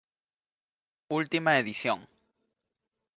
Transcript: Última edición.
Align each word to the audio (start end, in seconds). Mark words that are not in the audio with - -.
Última 1.19 1.59
edición. 1.59 1.99